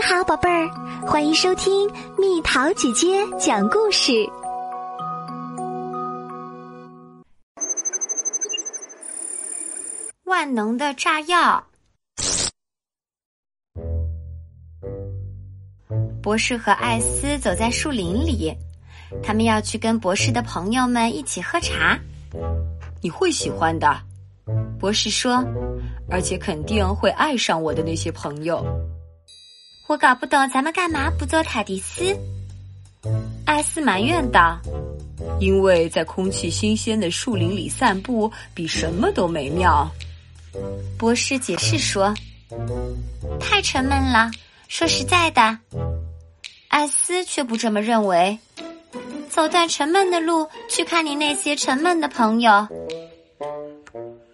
[0.00, 0.66] 你好，宝贝儿，
[1.06, 1.86] 欢迎收听
[2.18, 4.12] 蜜桃姐姐讲故事。
[10.24, 11.62] 万能的炸药。
[16.22, 18.56] 博士和艾斯走在树林里，
[19.22, 21.98] 他们要去跟博士的朋友们一起喝茶。
[23.02, 24.00] 你会喜欢的，
[24.78, 25.44] 博士说，
[26.08, 28.64] 而且肯定会爱上我的那些朋友。
[29.90, 32.16] 我搞不懂咱们干嘛不做塔迪斯？
[33.44, 34.56] 艾斯埋怨道
[35.40, 39.90] ：“因为在空气新鲜的树林里散步比什么都美妙。”
[40.96, 42.14] 博士解释说
[43.40, 44.30] ：“太沉闷了。”
[44.68, 45.58] 说实在的，
[46.68, 48.38] 艾斯却不这么认为。
[49.28, 52.64] 走段沉闷的路，去看你那些沉闷的朋友。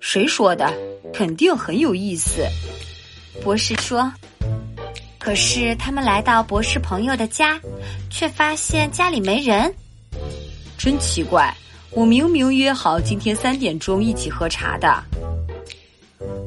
[0.00, 0.70] 谁说的？
[1.14, 2.46] 肯定很有意思。
[3.42, 4.12] 博士说。
[5.26, 7.60] 可是他们来到博士朋友的家，
[8.08, 9.74] 却发现家里没人。
[10.78, 11.52] 真奇怪！
[11.90, 15.02] 我明明约好今天三点钟一起喝茶的。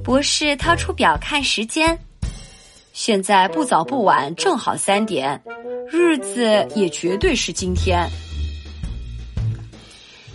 [0.01, 1.99] 博士掏出表看时间，
[2.93, 5.37] 现在不早不晚，正好三点，
[5.91, 8.09] 日子也绝对是今天。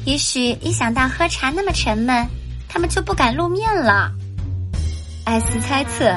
[0.04, 2.22] 也许一想到喝茶那么沉闷，
[2.68, 4.12] 他们就不敢露面了。
[5.24, 6.14] 艾斯猜测。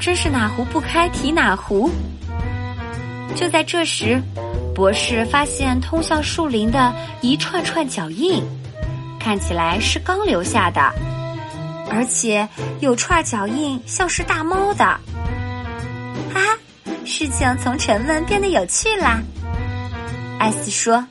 [0.00, 1.90] 真是哪壶不开提哪壶。
[3.36, 4.20] 就在这时，
[4.74, 8.42] 博士发现通向树林的一串串脚印，
[9.20, 10.80] 看起来是刚留下的，
[11.90, 12.48] 而且
[12.80, 14.84] 有串脚印像是大猫的。
[14.84, 15.00] 哈
[16.34, 16.58] 哈，
[17.04, 19.20] 事情从沉闷变得有趣啦！
[20.38, 21.06] 艾斯说。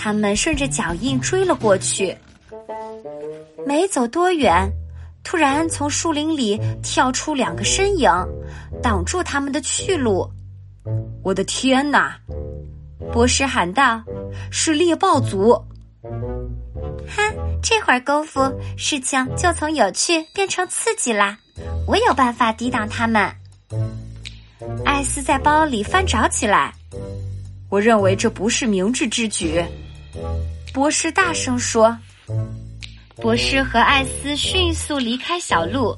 [0.00, 2.16] 他们顺着脚印追了过去，
[3.66, 4.70] 没走多远。
[5.22, 8.10] 突然，从树林里跳出两个身影，
[8.82, 10.28] 挡住他们的去路。
[11.22, 12.18] 我的天哪！
[13.12, 14.02] 博士喊道
[14.50, 15.52] ：“是猎豹族！”
[17.06, 17.22] 哈，
[17.62, 18.40] 这会儿功夫，
[18.76, 21.38] 事情就从有趣变成刺激啦！
[21.86, 23.30] 我有办法抵挡他们。
[24.84, 26.72] 艾斯在包里翻找起来。
[27.68, 29.62] 我认为这不是明智之举。
[30.72, 31.96] 博士大声说。
[33.20, 35.96] 博士和艾斯迅速离开小路，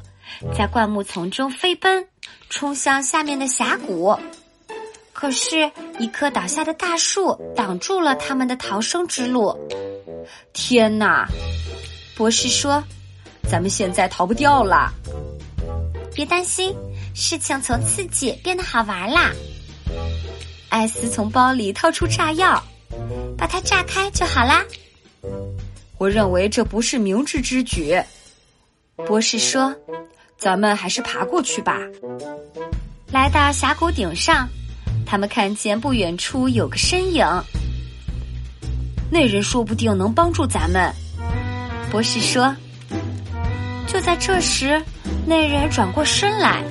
[0.56, 2.06] 在灌木丛中飞奔，
[2.48, 4.16] 冲向下面的峡谷。
[5.12, 9.54] 可是，一棵倒下的大树挡住了他们的逃生之路。
[10.54, 11.28] 天哪！
[12.16, 12.82] 博士说
[13.48, 14.90] ：“咱们现在逃不掉了。”
[16.14, 16.74] 别担心，
[17.14, 19.30] 事情从刺激变得好玩啦。
[20.70, 22.62] 艾斯从包里掏出炸药，
[23.36, 24.64] 把它炸开就好啦。
[26.00, 28.02] 我认为这不是明智之举，
[29.06, 29.76] 博士说
[30.38, 31.76] ：“咱们还是爬过去吧。”
[33.12, 34.48] 来到峡谷顶上，
[35.04, 37.22] 他们看见不远处有个身影。
[39.10, 40.90] 那人说不定能帮助咱们，
[41.90, 42.56] 博士说。
[43.86, 44.82] 就在这时，
[45.26, 46.64] 那人转过身来，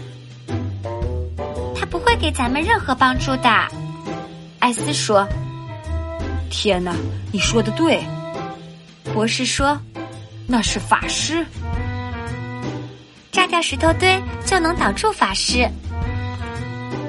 [1.76, 3.68] 他不会给咱们任何帮助的，
[4.58, 5.28] 艾斯说。
[6.50, 6.96] 天哪，
[7.32, 8.04] 你说的对。
[9.14, 9.80] 博士说
[10.48, 11.46] ：“那是法师，
[13.32, 15.70] 炸掉石头堆就能挡住法师。”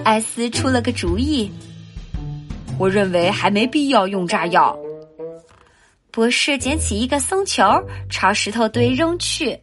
[0.05, 1.50] 艾斯出了个主意，
[2.78, 4.77] 我认为还没必要用炸药。
[6.11, 7.62] 博士捡起一个松球，
[8.09, 9.59] 朝石头堆扔去。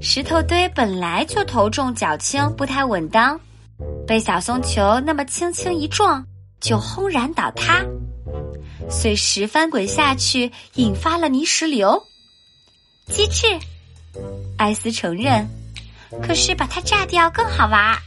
[0.00, 3.38] 石头堆本来就头重脚轻，不太稳当，
[4.06, 6.24] 被小松球那么轻轻一撞，
[6.60, 7.84] 就轰然倒塌。
[8.90, 12.02] 碎石翻滚下去，引发了泥石流。
[13.06, 13.46] 机智，
[14.56, 15.48] 艾斯承认。
[16.22, 17.98] 可是把它炸掉更好玩。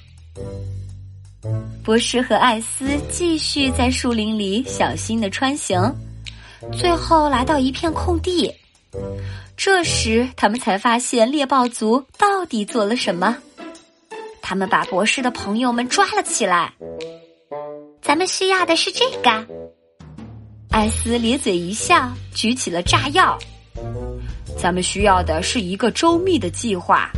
[1.84, 5.94] 博士和艾斯继续在树林里小心的穿行，
[6.72, 8.54] 最后来到一片空地。
[9.58, 13.38] 这时，他们才发现猎豹族到底做了什么。
[14.42, 16.73] 他们把博士的朋友们抓了起来。
[18.02, 19.47] 咱们需要的是这个。
[20.78, 23.35] 艾斯咧嘴一笑，举起了炸药。
[24.62, 27.12] 咱们需要的是一个周密的计划，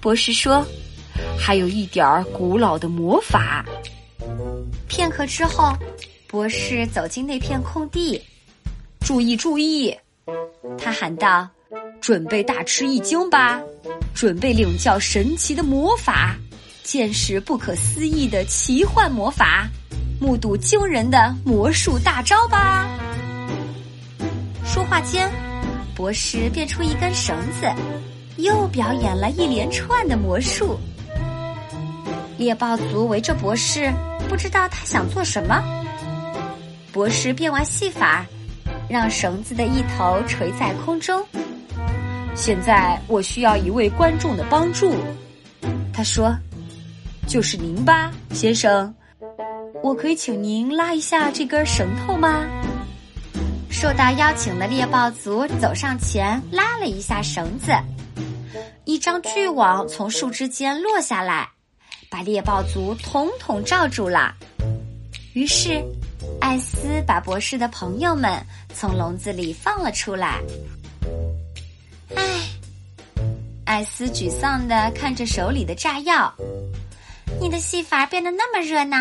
[0.00, 0.66] 博士说。
[1.38, 3.66] 还有一点儿古老的魔法。
[4.88, 5.76] 片刻之后，
[6.26, 8.18] 博士走进那片空地。
[9.00, 9.94] 注意，注意！
[10.78, 11.46] 他喊道
[12.00, 13.60] ：“准备大吃一惊吧！
[14.14, 16.34] 准备领教神奇的魔法，
[16.82, 19.68] 见识不可思议的奇幻魔法。”
[20.24, 22.88] 目睹惊人的魔术大招吧！
[24.64, 25.30] 说话间，
[25.94, 27.70] 博士变出一根绳子，
[28.38, 30.80] 又表演了一连串的魔术。
[32.38, 33.92] 猎豹族围着博士，
[34.26, 35.62] 不知道他想做什么。
[36.90, 38.24] 博士变完戏法，
[38.88, 41.22] 让绳子的一头垂在空中。
[42.34, 44.94] 现在我需要一位观众的帮助，
[45.92, 46.34] 他说
[47.28, 48.92] ：“就是您吧，先生。
[49.84, 52.48] 我可以请您拉一下这根绳头吗？”
[53.68, 57.70] 受到邀请的猎豹族走上前拉了一下绳子，
[58.86, 61.50] 一张巨网从树枝间落下来，
[62.08, 64.34] 把猎豹族统统罩住了。
[65.34, 65.84] 于是，
[66.40, 68.42] 艾斯把博士的朋友们
[68.72, 70.40] 从笼子里放了出来。
[72.14, 72.24] 唉，
[73.66, 76.32] 艾斯沮丧的看着手里的炸药。
[77.38, 78.96] 你的戏法变得那么热闹，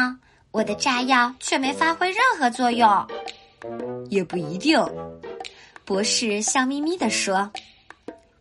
[0.53, 2.88] 我的炸药却没发挥任何作用。
[4.09, 4.79] 也不一定，
[5.83, 7.51] 博士笑眯眯地说：“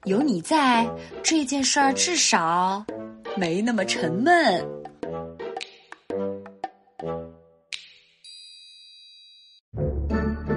[0.05, 0.87] 有你在，
[1.23, 2.85] 这件事儿至少
[3.35, 4.62] 没那么沉闷。”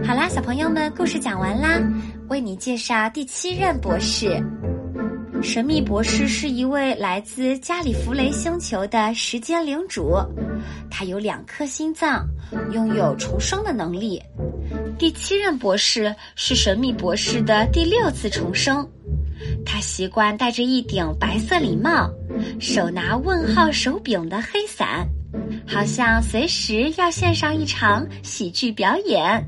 [0.05, 1.79] 好啦，小朋友们，故事讲完啦。
[2.27, 4.43] 为你介绍第七任博士。
[5.45, 10.17] 神秘博士是一位来自加里弗雷星球的时间领主，
[10.89, 12.27] 他有两颗心脏，
[12.71, 14.19] 拥有重生的能力。
[14.97, 18.85] 第七任博士是神秘博士的第六次重生，
[19.63, 22.09] 他习惯戴着一顶白色礼帽，
[22.59, 25.07] 手拿问号手柄的黑伞，
[25.67, 29.47] 好像随时要献上一场喜剧表演。